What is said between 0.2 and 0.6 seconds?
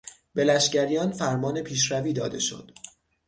به